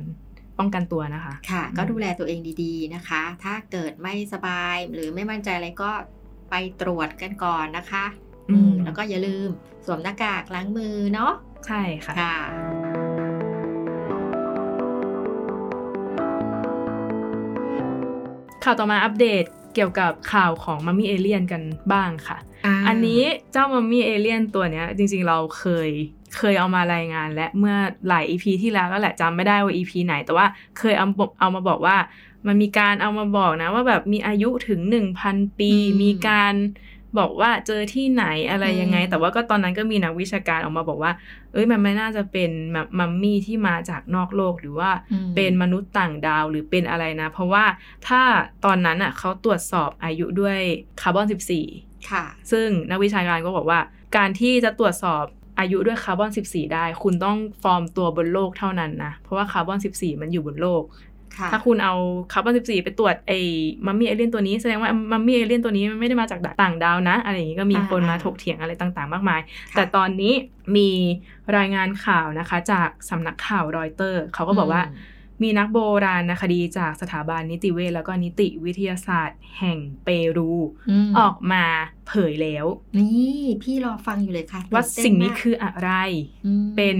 [0.59, 5.91] ป้องกันตัวนะคะ ค่ะอืมก็ดูแลตัวเองดีๆนะคะ ถ้าเกิดไม่สบายหรือไม่มั่นใจอะไรก็
[6.49, 8.05] ไปตรวจกันก่อนนะคะ
[8.49, 9.49] อืมแล้วก็อย่าลืม
[9.85, 11.33] สวมหน้ากากล้างมือเนาะ
[11.67, 12.35] ใช่ค่ะค่ะ
[18.63, 21.61] ข่าวต่อมาอัปเดต เกี่ยวกับข่าวของมัมมี่เอเลียนกัน
[21.93, 22.37] บ้างค่ะ
[22.87, 25.89] อันนี้เจ้ามัมมี่เอเลียนตัวเนี้ยจริงๆเราเคย
[26.37, 27.75] เคยเอามารายงานและเมื่อ
[28.07, 31.07] หลาย EP ที่แล้วแล้วแหละจำไม่ได้ว่า EP ไหน แต่ว่าเคยเอา
[31.39, 31.97] เอามาบอกว่า
[32.47, 34.79] มันมีการเอามาบอกนะว่าแบบมีอายุถึง
[35.19, 36.53] 1,000 ปีอืมมีการ
[37.19, 41.11] บอกว่าเจอที่ไหนอะไรยังไงอืมแต่ว่าก็ตอนนั้นก็มีนักวิชาการออกมาบอกว่า
[41.53, 47.65] เอ้ยมันไม่น่าจะเป็นแบบมัมมี่ที่มาจากนอกโลกหรือว่าอืมเป็นมนุษย์ต่างดาวหรือเป็นอะไรนะ เพราะว่า
[48.07, 48.21] ถ้า
[48.65, 50.59] ตอนนั้นอะเขาตรวจสอบอายุด้วย
[51.01, 51.25] คาร์บอน
[51.67, 53.79] 14ค่ะ ซึ่งนักวิชาการก็บอกว่า
[54.17, 55.23] การที่จะตรวจสอบ
[55.59, 61.10] อายุด้วยคาร์บอน14 ได้ คุณต้องฟอร์มตัวบนโลกเท่านั้นนะ เพราะว่าคาร์บอน14 มันอยู่บนโลกค่ะ
[61.51, 61.93] ถ้าคุณเอา
[62.31, 63.39] คาร์บอน14ไปตรวจไอ้
[63.85, 69.41] มัมมี่เอเลียนตัวนี้แสดงว่ามัมมี่เอเลียนตัวนี้มันไม่ได้มาจากต่างดาวนะ อะไรอย่างนี้ก็มีคนมาถกเถียงอะไรต่างๆ มากมาย
[69.71, 70.33] ค่ะแต่ตอนนี้
[70.75, 70.89] มี
[71.57, 74.83] รายงานข่าวนะคะ จากสำนักข่าวรอยเตอร์เขาก็บอกว่า
[75.45, 81.65] มีนักโบราณคดีจากสถาบันนิติเวชแล้วก็นิติวิทยาศาสตร์แห่งเปรูออกมา
[82.07, 82.65] เผยแล้ว
[82.97, 85.91] นี่ พี่รอฟังอยู่เลยค่ะ ว่าตื่เต้สิ่งนี้มากคืออะไร
[86.63, 86.97] มเป็น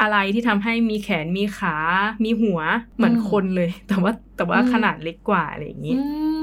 [0.00, 1.76] อะไรที่ทำให้มีแขนมีขา
[2.24, 2.60] มีหัว
[2.96, 6.02] เหมือนอืมคนเลย แต่ว่าแต่ว่าอืมขนาดเล็กกว่าอะไรอย่างนี้อื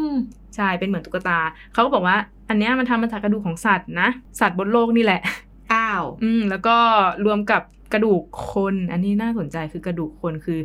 [0.09, 0.11] ม
[0.55, 1.39] ใช่เป็นเหมือนตุ๊กตา
[1.73, 2.17] เขาก็บอกว่า
[2.49, 4.09] อันเนี้ยมันทำมาจากกระดูกของสัตว์นะ
[4.39, 5.21] สัตว์บนโลกนี่แหละ
[5.73, 6.75] อ้าว อืมแล้วก็
[7.25, 7.61] รวมกับ
[7.93, 10.59] กระดูกคน อันนี้น่าสนใจคือกระดูกคนคือ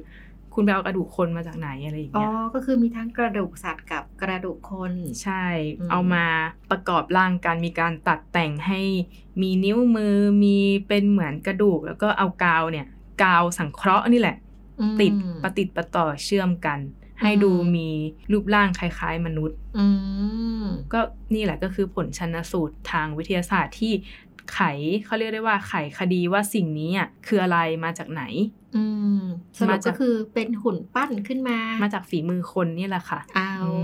[0.56, 4.92] คุณไปเอากระดูกคนมาจากไหนอะไรอย่างอ๋อเงี้ยก็คือมีทั้งกระดูกสัตว์กับกระดูกคน
[5.22, 5.44] ใช่
[5.78, 6.24] อืมเอามา
[6.70, 8.80] ประกอบร่างกัน มีการตัดแต่งให้
[9.42, 12.86] มีนิ้วมือ มีเป็นเหมือนกระดูก แล้วก็เอากาวเนี่ย
[13.22, 14.36] กาวสังเคราะห์นี่แหละ
[14.80, 16.80] อืมติดประติดประต่อเชื่อมกัน
[17.20, 17.88] ให้อืมดูมี
[18.32, 19.86] รูปร่างคล้าย ๆ มนุษย์อื
[20.62, 21.00] มก็
[21.34, 23.92] นี่แหละก็คือผลชันสูตรทางวิทยาศาสตร์ที่
[24.52, 24.60] ไข
[25.04, 28.22] เขาเรียกได้ว่าไขคดีว่าสิ่งนี้อะคืออะไรมาจากไหน
[28.76, 28.84] อื
[29.18, 29.20] ม
[29.58, 33.74] สรุมาปจาก็กคือเป็นหุ่นปั้นขึ้นมา มาจากฝีมือคนนี่แหละค่ะอ้าวอื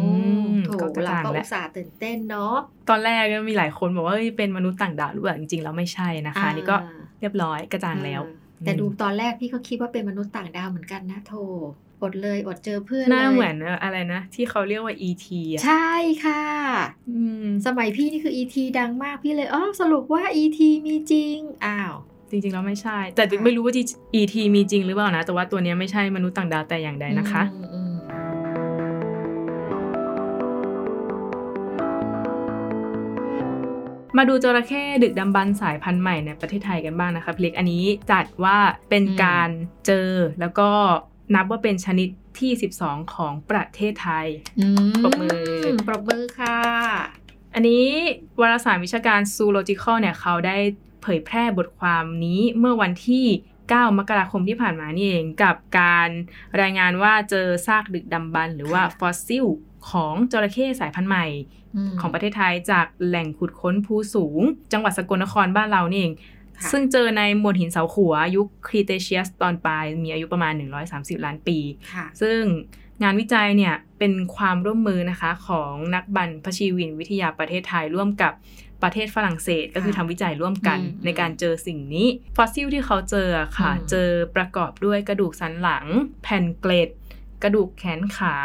[0.53, 2.55] มโถก็กระเราจ่างก็แล้วอุตส่าห์ตื่นเต้นเนาะ
[2.89, 6.77] ตอนแรกก็มีหลายคนบอกว่าเฮ้ยเป็นมนุษย์ต่างดาวหรือเปล่าจริงๆแล้วไม่ใช่นะคะอ่านี่ก็
[7.21, 11.35] เรียบร้อยกระจ่างแล้วอ่าแต่ดูตอนแรกพี่ก็คิดว่าเป็นมนุษย์ต่างดาวเหมือนกันนะโถ
[12.03, 15.91] อดเลยอดเจอเพื่อนหน้าเลยเหมือนอะไรนะ ที่เขาเรียกว่า ET อะใช่
[16.25, 16.45] ค่ะ
[17.11, 21.37] อืมสมัยพี่นี่คือ ET ดังมากพี่เลยอ๋อสรุปว่า ET มีจริง
[21.67, 21.95] อ้าว
[22.31, 23.75] จริงๆแล้วไม่ใช่ แต่ค่ะไม่รู้ว่า
[24.21, 27.93] ET มีจริงหรือเปล่านะ แต่ว่าตัวเนี้ยไม่ใช่มนุษย์ต่างดาวแต่อย่างใดนะคะอืมอืม
[34.17, 38.59] มาดูจระเข้ดึกดำบรรพ์สายพันธุ์ใหม่ในประเทศไทยกันบ้างนะคะพี่เล็กอันนี้จัดว่า
[38.91, 39.49] เป็นการ
[39.87, 40.11] เจอ
[40.41, 40.71] แล้วก็
[41.35, 42.09] นับว่าเป็นชนิด
[42.39, 44.27] ที่ 12 ของประเทศไทย
[44.61, 45.45] อืมปรบมือ
[45.87, 46.59] ปรบมือค่ะ
[47.55, 47.87] อันนี้
[48.41, 50.57] วารสารวิชาการ Zoological เนี่ยเขาได้
[51.03, 53.27] เผยแพร่บทความนี้เมื่อวันที่
[53.63, 56.09] 9 มกราคมที่ผ่านมานี่เองกับการ
[56.61, 59.47] รายงานว่าเจอซากดึกดำบรรพ์หรือว่าฟอสซิล
[59.91, 64.41] ของจระเข้สายพันธุ์ใหม่ของประเทศไทยจากแหล่งขุดค้นภูสูง
[64.73, 66.42] จังหวัดสกลนครบ้านเรานี่เองค่ะ
[66.73, 70.53] ซึ่งเจอในหมวดหินเสาขัว ยุคครีเทเชียสตอนปลาย มีอายุประมาณ
[70.89, 71.59] 130 ล้านปี
[71.93, 72.41] ค่ะซึ่ง
[73.03, 78.33] งานวิจัยเนี่ยเป็นความร่วมมือนะคะของนักบรรพชีวินวิทยาประเทศไทยร่วมกับ
[78.83, 85.87] ประเทศฝรั่งเศสก็คือทำวิจัยร่วมกันอืมในการเจอสิ่งนี้ ฟอสซิลที่เขาเจอค่ะอืมเจอประกอบด้วยกระดูกสันหลัง
[86.23, 86.91] แผ่นเกล็ด
[87.43, 88.37] กระดูกแขนขา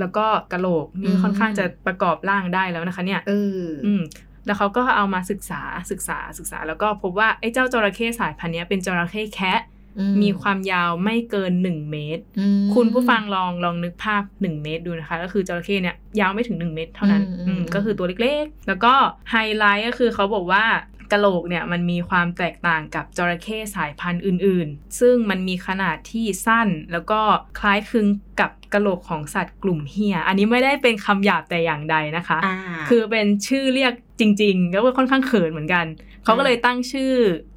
[0.00, 4.02] แล้วก็กระโหลกนี่ค่อนข้างจะประกอบร่างได้แล้วนะคะเนี่ยเออออืม
[4.48, 9.60] แล้วเขาก็เอามาศึกษาศึกษาศึกษา แล้วก็พบว่าไอ้เจ้าจระเข้สายพันธุ์เนี้ยเป็นจระเข้แคะ
[9.98, 18.92] อืมีความยาวไม่เกิน1เมตรอืมคุณผู้ฟังลองลองนึกภาพ1เมตรดูนะคะ ก็คือจระเข้เนี่ยยาวไม่ถึง1เมตร เท่านั้นอืมอืมก็คือตัวเล็กๆ แล้วก็
[19.30, 20.64] ไฮไลท์ก็คือเขาบอกว่า
[21.12, 27.20] กะโหลกเนี่ยมันมีความแตกต่างกับจระเข้สายพันธุ์อื่นๆ ซึ่งมันมีขนาดที่สั้นแล้วก็
[27.58, 28.06] คล้ายคลึง
[28.40, 32.56] กับกะโหลกของสัตว์กลุ่มเฮีย อันนี้ไม่ได้เป็นคำหยาบแต่อย่างใดนะคะอ่า
[32.88, 35.86] คือเป็นชื่อเรียก จริงๆแล้วก็ค่อนข้างเขินเหมือนกัน
[36.24, 37.12] เขาก็เลยตั้งชื่อ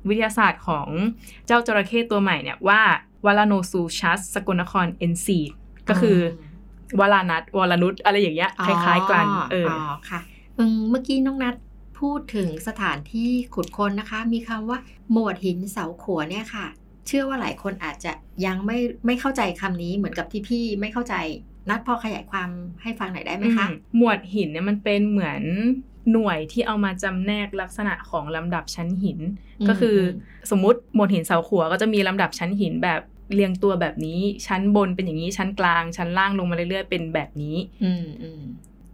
[0.10, 0.88] วิทยาศาสตร์ของ
[1.47, 2.82] เจ้าจระเข้ตัวใหม่เนี่ยว่า
[3.25, 5.39] Varanosuchus sakonnakhonensis
[5.89, 6.17] ก็คือ
[6.95, 10.19] อวลานัทวลานุษอะไรอย่างเงี้ยคล้ายๆกันเอออ๋ออค่ะ
[10.58, 11.56] อืมเมื่อกี้น้องนัด
[12.00, 14.78] พูดถึงสถานที่ขุดค้นนะคะ มีคำว่า
[15.12, 16.67] หมวดหินเสาขัวเนี่ยค่ะ
[17.08, 18.12] เชื่อว่าหลายคนอาจจะ
[18.45, 21.15] ยังไม่ไม่เข้าใจคำนี้เหมือนกับที่พี่ไม่เข้าใจ
[21.69, 22.50] นัดพอขยายความ
[22.82, 25.41] ให้ฟังหน่อยได้ไหมคะอืมหมวดหินเนี่ยมันเป็นเหมือน
[26.11, 29.19] หน่วยที่เอามาจำแนกลักษณะของลำดับชั้นหิน
[29.59, 30.01] อืมก็คืออ
[30.45, 33.01] มสมมติหมวดหินเสาขัวก็จะมีลำดับชั้นหินแบบ
[33.33, 38.41] เรียงตัวแบบนี้ ชั้นบนเป็นอย่างนี้ชั้นกลาง ชั้นล่างลงมาเรื่อยๆ เป็นแบบนี้อืมอืม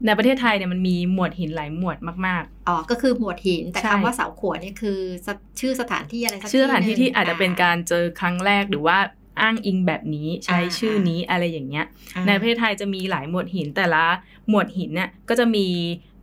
[0.06, 5.28] ในประเทศไทยเนี่ยมันมีหมวดหินหลายหมวดมากอ๋อ ก็คือหมวดหิน แต่ใช่คำว่าเสาขัวเนี่ยคือส
[5.60, 8.98] ชื่อสถานที่อะไรสักๆชื่อสถานที่หงที่อาจจะเป็นการเจอครั้งแรกหรือว่า
[9.42, 14.04] อ้างอิงแบบนี้ใช้อ่าชื่อนี้อะไรอย่างเงี้ยอ่าในประเทศไทยจะมีหลายหมวดหินแต่ละ
[14.50, 15.68] หมวดหินเนี่ยก็จะมี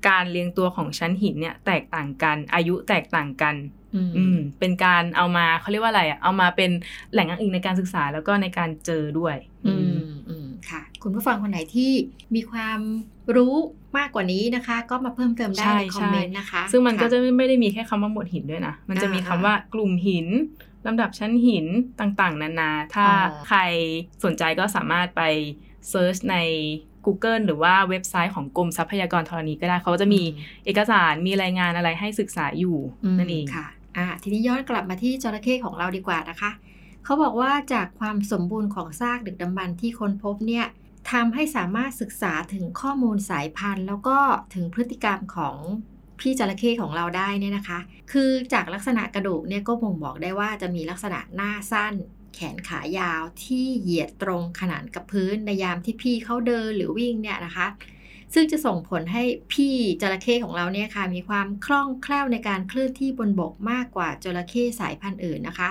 [0.09, 3.55] การเรียงตัวของชั้นหินเนี่ยแตกต่างกัน อายุแตกต่างกัน
[3.95, 6.71] อืมอืมเป็นการเอามาเขาเรียกว่าอะไรอะเอามาเป็น
[7.12, 9.37] แหล่งอ้างอิงในการศึกษาแล้วก็ในการเจอด้วย
[9.67, 11.90] อืมอืมค่ะ คุณผู้ฟังคนไหนที่
[12.35, 12.81] มีความ
[13.37, 13.55] รู้
[13.99, 20.27] มากกว่านี้นะคะ ก็มาเพิ่มเติมได้ใช่ในคอมเมนต์นะคะ ซึ่งมันก็ค่จะไม่ได้มีแค่คำว่าหมวดหินด้วยนะมันจะมีคำอ่าว่ากลุ่มหิน
[20.87, 21.67] ลำดับชั้นหิน
[22.01, 23.59] ต่างๆ นานา ถ้าอ๋อใคร
[24.25, 25.23] สนใจก็สามารถไป
[25.90, 26.37] search ใน
[27.07, 30.23] Google หรือว่าเว็บไซต์ของกรมทรัพยากรธรณีก็ได้เขาจะมี
[30.64, 32.77] เอกสารมีรายงานอะไรให้ศึกษาอยู่
[33.14, 36.51] มนั่นเองค่ะอ่าทีนี้ย้อนกลับมาที่จระเข้ของเราดีกว่านะคะ
[37.05, 40.67] เขาบอกว่าจากความสมบูรณ์ของซากดึกดำบรรพ์ที่ค้นพบเนี่ย
[41.12, 44.19] ทำให้สามารถศึกษาถึงข้อมูลสายพันธุ์ แล้วก็
[44.55, 45.57] ถึงพฤติกรรมของ
[46.21, 47.79] พี่จระเข้ของเราได้เนี่ยนะคะ
[48.12, 51.95] คือจากลักษณะกระดูกเนี่ยก็บ่งบอกได้ว่าจะมีลักษณะหน้าสั้น
[52.35, 57.66] แขนขายาวที่เหยียดตรงขนานกับพื้นในยามที่พี่เขาเดินหรือวิ่งเนี่ยนะคะ
[58.35, 65.70] ซึ่งจะส่งผลให้พี่จระเข้ของเราเนี่ยค่ะมีความคล่องแคล่วในการเคลื่อนที่บนบกมากกว่าจระเข้สายพันธุ์อื่นนะคะ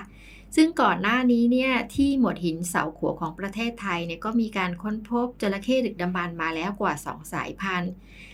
[0.56, 7.92] ซึ่งก่อนหน้านี้เนี่ยที่หมวดหินเสาขัวของประเทศไทยเนี่ยก็มีการค้นพบจระเข้ดึกดำบรรมาแล้วกว่า 2 สายพันธุ์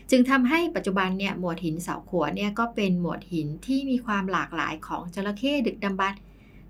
[0.09, 6.13] จึงทำให้ปัจจุบันเนี่ยหมวดหินเสาขัวเนี่ยก็เป็นหมวดหินที่มีความหลากหลายของจระเข้ดึกดำบรร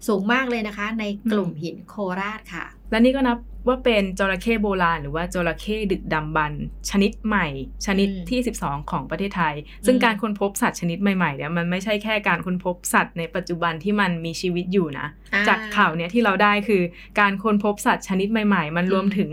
[0.07, 7.47] สูงมากเลยนะคะ ในกลุ่มหินโคราชค่ะ และนี่ก็นับว่าเป็นจระเข้โบราณ หรือว่าจระเข้ดึกดำบรรพ์ชนิดใหม่
[7.85, 16.81] ชนิดอืมที่ 12 ของประเทศไทย ซึ่งอืมการค้นพบสัตว์ชนิดใหม่ๆเนี่ยมันไม่ใช่แค่การค้นพบสัตว์ในปัจจุบันที่มันมีชีวิตอยู่นะอ่จากข่าวเนี้ยที่เราได้คือ
[17.19, 19.31] การค้นพบสัตว์ชนิดใหม่ ๆ มันรวมอืมถึง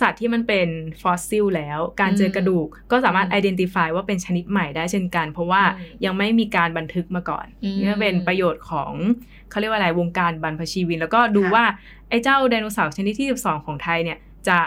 [0.00, 0.68] สัตว์ที่มันเป็น
[1.02, 8.92] ฟอสซิลแล้ว การเจอมกระดูกก็สามารถอืม identify ว่าเป็นชนิดใหม่ได้เช่นกัน เพราะว่าอืมยังไม่มีการบันทึกมาก่อนอืมนี่ก็เป็นประโยชน์ของ
[9.50, 11.64] เขาเรียกว่าอะไรวงการบรรพชีวิน แล้วก็ดูค่ะว่า
[12.10, 14.58] ไอ้เจ้าไดโนเสาร์ชนิดที่ 12 ของไทยเนี่ยจะ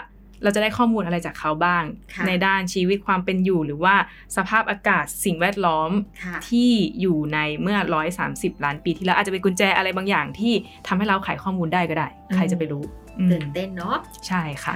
[0.42, 3.94] เราจะได้ข้อมูลอะไรจากเขาบ้างค่ะในด้านชีวิตความเป็นอยู่หรือว่า
[4.36, 5.90] สภาพอากาศสิ่งแวดล้อม
[6.24, 6.70] ค่ะที่
[7.00, 7.78] อยู่ในเมื่อ
[8.20, 10.52] 130 ล้านปีที่แล้วอาจจะเป็นกุญแจอะไรบางอย่างที่
[10.86, 12.84] ทำให้เราไขข้อมูลได้ก็ได้ ใครจะไปรู้
[13.18, 14.74] อืมตื่นเต้นเนาะใช่ค่ะ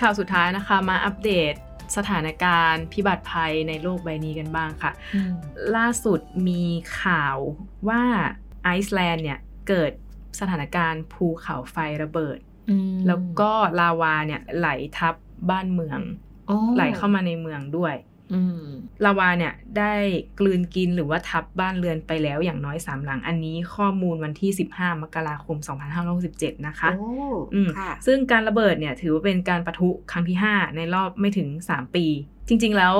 [0.00, 1.54] ข่าวสุดท้ายนะคะมาอัปเดต
[1.96, 5.32] สถานการณ์พิบัติภัยในโลกใบนี้กันบ้างค่ะอืม
[5.76, 6.64] ล่าสุดมี
[7.02, 7.36] ข่าว
[7.88, 8.02] ว่า
[8.64, 9.92] ไอซ์แลนด์เนี่ยเกิด
[10.40, 12.38] สถานการณ์ภูเขาไฟระเบิด
[12.70, 15.14] อืมแล้วก็ลาวาเนี่ยไหลทับ
[15.50, 16.00] บ้านเมือง
[16.50, 18.15] อ๋อไหลเข้ามาในเมืองด้วยอืม
[19.04, 19.92] ลาวาเนี่ยได้
[20.40, 25.56] กลืนกินหรือว่าทับบ้านเรือนไปแล้วอย่างน้อย3หลัง อันนี้ข้อมูลวันที่ 15 มกราคม
[26.12, 27.08] 2567 นะคะโอ้
[27.54, 32.06] อืมค่ะซึ่งการระเบิดเนี่ยถือว่าเป็นการประทุครั้งที่ 5 ในรอบไม่ถึง 3 ปี
[32.48, 32.94] จริง ๆ แล้ว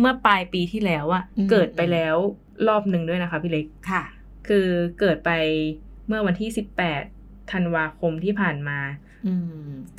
[0.00, 2.16] เมื่อปลายปีที่แล้วอะอืมเกิดไปแล้ว
[2.68, 4.02] รอบหนึ่งด้วยนะคะพี่เล็กค่ะ
[4.48, 4.68] คือ
[5.00, 5.30] เกิดไป
[6.06, 6.50] เมื่อวันที่
[7.00, 9.07] 18 ธันวาคมที่ผ่านมาอืม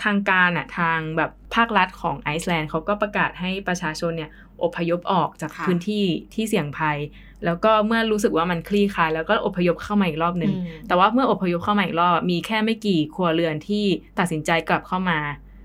[0.03, 4.29] ทางการอะทางแบบภาครัฐของไอซ์แลนด์เขาก็ประกาศให้ประชาชนเนี่ย
[4.63, 6.97] อพยพออกจากค่ะพื้นที่ที่เสี่ยงภัย
[7.45, 13.85] แล้วก็เมื่อรู้สึกว่ามันคลี่คลาย แล้วก็อพยพเข้ามาอีกรอบหนึ่งอืมแต่ว่าเมื่ออพยพเข้ามาอีกรอบมีแค่ไม่กี่ครัวเรือนที่
[14.19, 15.19] ตัดสินใจกลับเข้ามา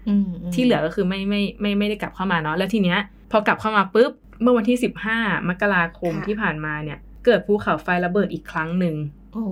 [0.09, 2.99] อืมมที่เหลือก็คือไม่ไม่ไม่ไม่ได้กลับเข้ามาเนาะแล้วทีเนี้ย
[3.31, 4.13] พอกลับเข้ามาปุ๊บ
[4.43, 4.79] เมื่อวันที่
[5.13, 8.95] 15 มกราคมค่ะที่ผ่านมาเนี่ย เกิดภูเขาไฟระเบิดอีกครั้งหนึ่ง
[9.35, 9.49] โอ้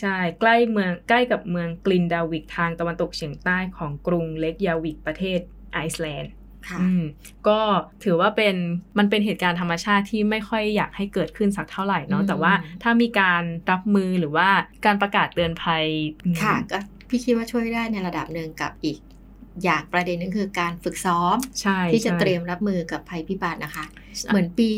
[0.00, 5.40] ใช่ใกล้เมืองใกล้กับเมืองกลินดาวิกทางตะวันตกเฉียงใต้ของกรุงเล็กยาวิกประเทศ
[5.72, 6.32] ไอซ์แลนด์
[6.68, 7.02] ค่ะอืม
[7.48, 7.60] ก็
[8.04, 8.56] ถือว่าเป็น
[8.98, 14.48] มันเป็นเหตุการณ์ธรรมชาติที่ไม่ค่อยอยากให้เกิดขึ้นสักเท่าไหร่เนาะอืมแต่ว่าถ้ามีการรับมือหรือว่า
[14.86, 15.84] การประกาศเตือนภัย
[16.42, 18.98] ค่ะก็พี่คิดว่าช่วยได้ในระดับหนึ่งกับอีก
[19.64, 23.84] อย่างประเด็นหนึ่งคือการฝึกซ้อมใช่ที่จะใช่เตรียมรับมือกับภัยพิบัตินะคะ
[24.26, 24.70] เหมือนปี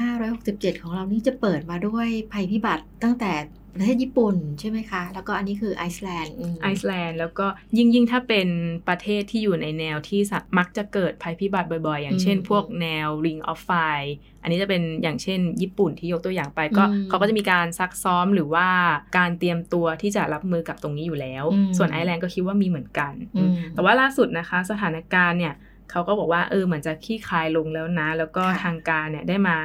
[0.00, 3.32] 2567 ของเรานี่จะเปิดมาด้วยภัยพิบัติตั้งแต่
[3.78, 8.48] ประเทศญี่ปุ่นใช่ไหมคะ แล้วก็อันนี้คือไอซ์แลนด์อืมไอซ์แลนด์แล้วก็ยิ่งยิ่งถ้าเป็น
[8.88, 14.10] ประเทศที่อยู่ในแนวที่สะมักจะเกิดภัยพิบัติบ่อยๆ อย่างเช่นอืมพวกแนว Ring of Fire
[14.42, 18.68] อันนี้จะเป็นอย่างเช่น ญี่ปุ่นที่ยกตัวอย่างไปก็อืมเขาก็จะมีการซักซ้อมหรือว่า
[19.16, 25.54] การเตรียมตัวที่จะรับมือกับตรงนี้อยู่แล้วอืมส่วนไอซ์แลนด์ก็คิดว่ามีเหมือนกันอืมแต่ว่าล่าสุดนะคะ สถานการณ์เนี่ย
[25.90, 29.56] เขาก็บอกว่าเออเหมือนจะคลี่คลายลงแล้วนะ แล้วก็ค่ะทางการเนี่ยได้มา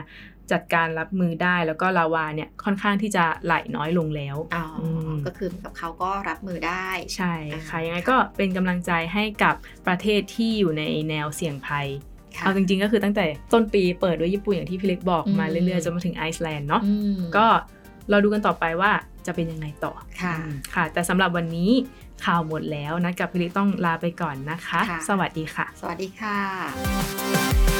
[0.54, 4.84] จัดการรับมือได้แล้วก็ลาวาเนี่ยค่อนข้างที่จะไหลน้อยลงแล้วอ๋ออ
[5.14, 7.34] มก็คือกับเขาก็รับมือได้ใช่
[7.70, 9.56] ค่ะอ่ายัยังไงก็เป็นกำลังใจให้กับ
[9.88, 11.88] ประเทศที่อยู่ในแนวเสี่ยงภัย
[12.38, 17.46] ค่ะเอาจริงๆก็คือตั้งแต่ต้นปีเปิดด้วยญี่ปุ่นอย่างที่พี่เล็กบอกอืมมาเรื่อยๆจนมาถึงไอซ์แลนด์เนาะอืมก็
[18.10, 18.92] เราดูกันต่อไปว่า
[19.26, 21.72] จะเป็นยังไงต่อค่ะอืมค่ะ แต่สำหรับวันนี้
[22.26, 27.71] ข่าวหมดแล้วนะกับพี่เล็กต้องลาไปก่อนนะคะค่ะสวัสดีค่ะ สวัสดีค่ะ